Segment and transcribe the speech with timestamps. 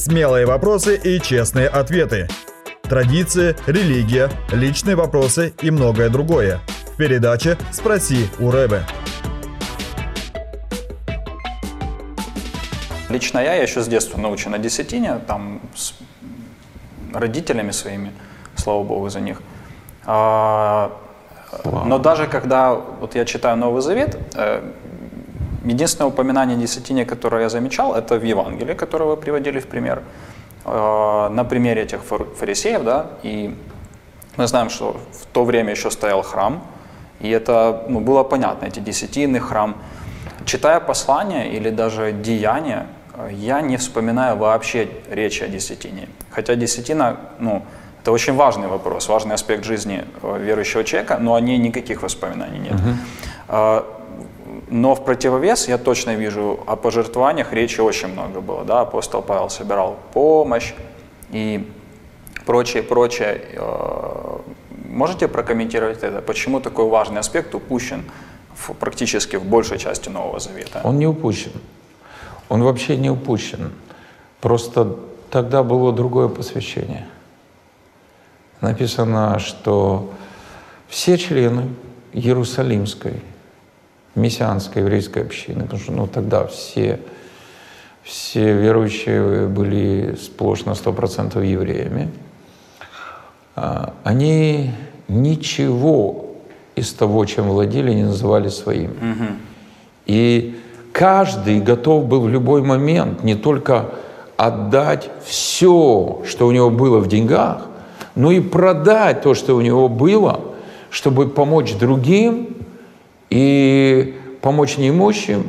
[0.00, 2.26] Смелые вопросы и честные ответы.
[2.84, 6.60] Традиции, религия, личные вопросы и многое другое.
[6.94, 8.80] В передаче «Спроси у Рэбе».
[13.10, 15.92] Лично я, я еще с детства научен на десятине, там с
[17.12, 18.10] родителями своими,
[18.56, 19.42] слава богу за них.
[20.06, 20.96] А,
[21.62, 24.62] но даже когда вот я читаю Новый Завет, э,
[25.64, 30.02] единственное упоминание десятине, которое я замечал, это в Евангелии, которое вы приводили в пример,
[30.64, 33.54] э, на примере этих фарисеев, да, и
[34.36, 36.62] мы знаем, что в то время еще стоял храм,
[37.20, 39.76] и это ну, было понятно, эти десятины, храм.
[40.46, 46.08] Читая послание или даже деяния, э, я не вспоминаю вообще речи о десятине.
[46.30, 47.62] Хотя десятина, ну,
[48.00, 52.58] это очень важный вопрос, важный аспект жизни э, верующего человека, но о ней никаких воспоминаний
[52.58, 52.80] нет.
[53.48, 53.84] Uh-huh.
[54.70, 58.64] Но в противовес я точно вижу о пожертвованиях речи очень много было.
[58.64, 58.80] Да?
[58.80, 60.72] Апостол Павел собирал помощь
[61.30, 61.68] и
[62.46, 63.42] прочее, прочее.
[63.54, 64.38] Э,
[64.88, 66.22] можете прокомментировать это?
[66.22, 68.04] Почему такой важный аспект упущен
[68.54, 70.80] в, практически в большей части Нового Завета?
[70.84, 71.52] Он не упущен.
[72.48, 73.72] Он вообще не упущен.
[74.40, 74.96] Просто
[75.30, 77.06] тогда было другое посвящение–
[78.60, 80.10] написано, что
[80.88, 81.68] все члены
[82.12, 83.22] Иерусалимской,
[84.14, 87.00] мессианской еврейской общины, потому что ну, тогда все,
[88.02, 92.10] все верующие были сплошь на 100% евреями,
[93.56, 94.72] а, они
[95.08, 96.26] ничего
[96.76, 98.90] из того, чем владели, не называли своим.
[98.90, 99.26] Угу.
[100.06, 100.58] И
[100.92, 103.90] каждый готов был в любой момент не только
[104.36, 107.66] отдать все, что у него было в деньгах,
[108.14, 110.40] но и продать то, что у него было,
[110.90, 112.56] чтобы помочь другим
[113.30, 115.46] и помочь неимущим,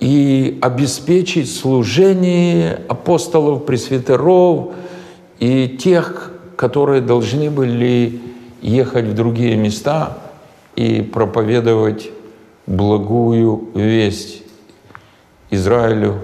[0.00, 4.74] и обеспечить служение апостолов, пресвитеров
[5.40, 8.20] и тех, которые должны были
[8.62, 10.18] ехать в другие места
[10.76, 12.10] и проповедовать
[12.66, 14.42] благую весть
[15.50, 16.20] Израилю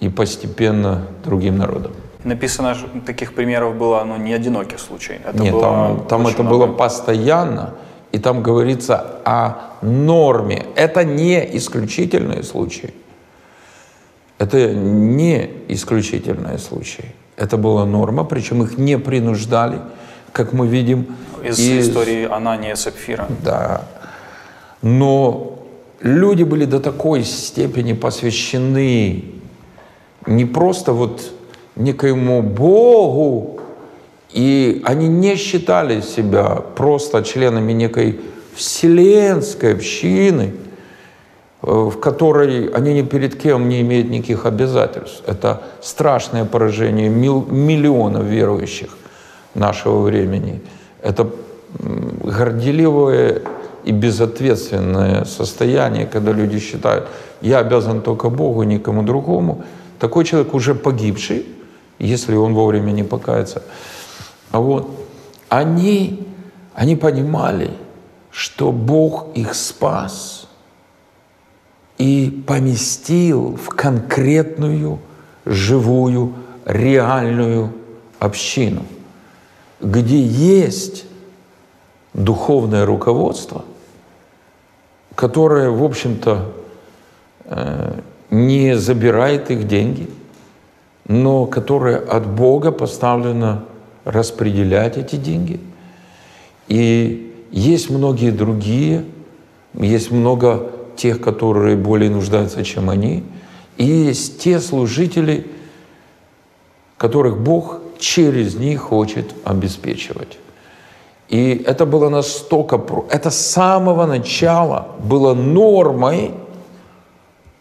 [0.00, 1.92] и постепенно другим народам.
[2.22, 5.20] Написано, таких примеров было ну, не одинокий случай.
[5.24, 6.66] Это Нет, было там, там это много.
[6.66, 7.74] было постоянно,
[8.14, 10.66] и там говорится о норме.
[10.76, 12.94] Это не исключительные случаи.
[14.38, 17.06] Это не исключительные случаи.
[17.36, 19.80] Это была норма, причем их не принуждали,
[20.30, 21.06] как мы видим.
[21.42, 23.26] Из, из истории Анания и Сапфира.
[23.44, 23.82] Да.
[24.80, 25.58] Но
[26.00, 29.24] люди были до такой степени посвящены
[30.26, 31.32] не просто вот
[31.74, 33.58] некоему Богу,
[34.34, 38.18] и они не считали себя просто членами некой
[38.56, 40.54] вселенской общины,
[41.62, 45.22] э, в которой они ни перед кем не имеют никаких обязательств.
[45.28, 48.96] Это страшное поражение мил, миллионов верующих
[49.54, 50.60] нашего времени.
[51.00, 51.30] Это
[52.24, 53.42] горделивое
[53.84, 57.06] и безответственное состояние, когда люди считают,
[57.40, 59.62] я обязан только Богу, никому другому.
[60.00, 61.46] Такой человек уже погибший,
[62.00, 63.62] если он вовремя не покается.
[64.50, 64.88] А вот
[65.48, 66.26] они,
[66.74, 67.70] они понимали,
[68.30, 70.48] что Бог их спас
[71.98, 74.98] и поместил в конкретную,
[75.44, 76.34] живую,
[76.64, 77.72] реальную
[78.18, 78.84] общину,
[79.80, 81.04] где есть
[82.14, 83.64] духовное руководство,
[85.14, 86.52] которое, в общем-то,
[87.44, 88.00] э,
[88.30, 90.10] не забирает их деньги–
[91.06, 93.64] но которое от Бога поставлено
[94.04, 95.60] распределять эти деньги.
[96.68, 99.04] И есть многие другие,
[99.74, 103.24] есть много тех, которые более нуждаются, чем они,
[103.76, 105.46] и есть те служители,
[106.96, 110.38] которых Бог через них хочет обеспечивать.
[111.28, 112.80] И это было настолько...
[113.10, 116.32] Это с самого начала было нормой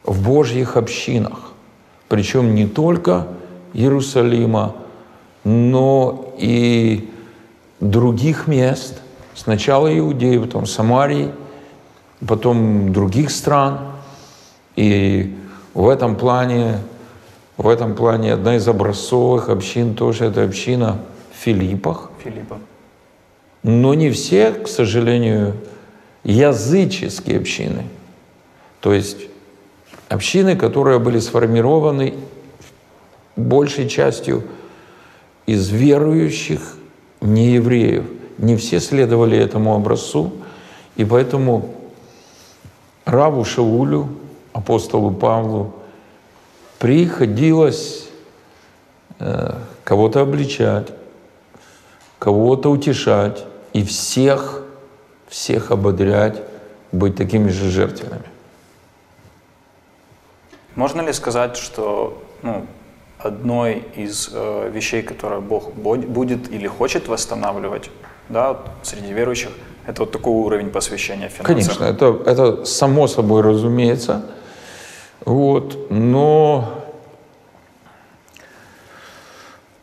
[0.03, 1.53] в Божьих общинах.
[2.09, 3.27] Причем не только
[3.73, 4.75] Иерусалима,
[5.43, 7.09] но и
[7.79, 9.01] других мест.
[9.35, 11.31] Сначала Иудеи, потом Самарии,
[12.25, 13.79] потом других стран.
[14.75, 15.35] И
[15.73, 16.79] в этом плане,
[17.57, 20.99] в этом плане одна из образцовых общин тоже это община
[21.33, 22.11] в Филиппах.
[22.23, 22.59] Филиппа.
[23.63, 25.55] Но не все, к сожалению,
[26.23, 27.83] языческие общины.
[28.81, 29.27] То есть
[30.09, 32.13] общины, которые были сформированы
[33.35, 34.43] большей частью
[35.45, 36.75] из верующих
[37.21, 38.05] неевреев.
[38.37, 40.33] Не все следовали этому образцу,
[40.95, 41.73] и поэтому
[43.05, 44.09] Раву Шаулю,
[44.53, 45.73] апостолу Павлу,
[46.79, 48.09] приходилось
[49.19, 49.53] э,
[49.83, 50.89] кого-то обличать,
[52.19, 54.63] кого-то утешать и всех,
[55.27, 56.41] всех ободрять,
[56.91, 58.25] быть такими же жертвенными.
[60.75, 62.65] Можно ли сказать, что ну,
[63.23, 67.89] одной из э, вещей, которые Бог будет или хочет восстанавливать
[68.29, 69.49] да, среди верующих,
[69.85, 71.77] это вот такой уровень посвящения финансов?
[71.77, 74.25] Конечно, это, это само собой разумеется.
[75.25, 76.83] Вот, но,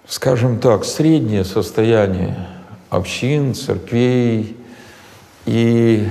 [0.07, 2.49] скажем так, среднее состояние
[2.91, 4.57] общин, церквей
[5.47, 6.09] и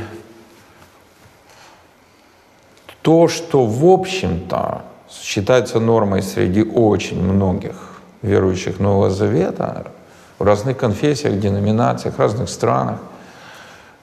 [3.01, 7.75] то, что в общем-то считается нормой среди очень многих
[8.21, 9.91] верующих Нового Завета
[10.37, 12.99] в разных конфессиях, деноминациях, разных странах,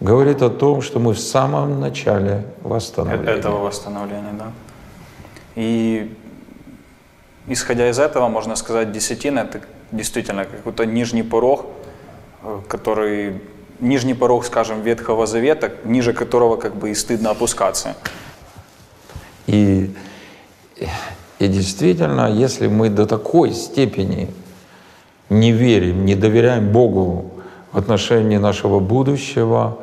[0.01, 3.39] говорит о том, что мы в самом начале восстановления.
[3.39, 4.53] Этого восстановления, да.
[5.55, 6.15] И
[7.47, 9.61] исходя из этого, можно сказать, десятина– это
[9.93, 11.67] действительно какой-то нижний порог,
[12.43, 13.41] э, который,
[13.81, 17.95] нижний порог, скажем, Ветхого Завета, ниже которого как бы и стыдно опускаться.
[19.47, 19.95] И,
[21.39, 24.29] и действительно, если мы до такой степени
[25.29, 27.33] не верим, не доверяем Богу
[27.73, 29.79] в отношении нашего будущего,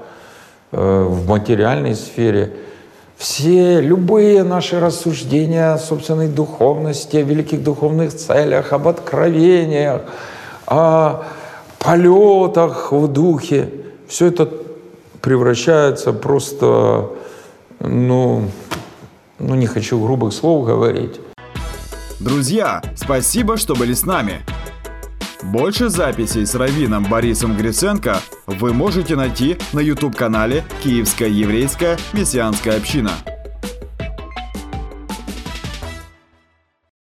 [0.71, 2.53] э, в материальной сфере–
[3.23, 10.01] все, любые наши рассуждения о собственной духовности, о великих духовных целях, об откровениях,
[10.67, 11.23] о
[11.79, 13.69] полетах в духе,
[14.07, 14.49] все это
[15.21, 17.11] превращается просто,
[17.79, 18.49] ну,
[19.39, 21.19] ну не хочу грубых слов говорить.
[22.23, 24.43] Друзья, спасибо, что были с нами.
[25.43, 33.11] Больше записей с раввином Борисом Гриценко вы можете найти на YouTube-канале «Киевская еврейская мессианская община».